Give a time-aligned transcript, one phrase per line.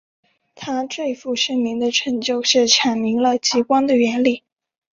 [0.55, 4.41] 他最负盛名的成就是阐明了极光的原理。